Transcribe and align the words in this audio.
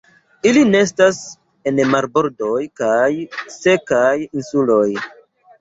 Ili 0.51 0.61
nestas 0.69 1.19
en 1.71 1.81
marbordoj 1.91 2.57
kaj 2.83 3.11
sekaj 3.59 4.11
insuloj. 4.25 4.85